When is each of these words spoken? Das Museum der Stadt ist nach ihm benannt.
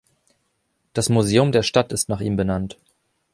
Das 0.93 1.09
Museum 1.09 1.51
der 1.51 1.61
Stadt 1.61 1.91
ist 1.93 2.09
nach 2.09 2.21
ihm 2.21 2.35
benannt. 2.35 2.79